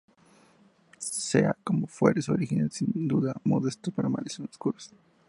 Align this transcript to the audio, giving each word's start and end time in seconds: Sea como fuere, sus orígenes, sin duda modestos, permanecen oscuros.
Sea 0.97 1.55
como 1.63 1.85
fuere, 1.85 2.23
sus 2.23 2.33
orígenes, 2.33 2.73
sin 2.73 3.07
duda 3.07 3.35
modestos, 3.43 3.93
permanecen 3.93 4.47
oscuros. 4.49 4.91